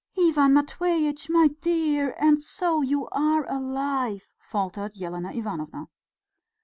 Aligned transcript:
"Ivan 0.19 0.53
Matveitch, 0.55 1.29
my 1.29 1.49
dear, 1.49 2.15
and 2.19 2.39
so 2.39 2.81
you 2.81 3.07
are 3.09 3.45
alive!" 3.47 4.33
faltered 4.39 4.99
Elena 4.99 5.31
Ivanovna. 5.31 5.89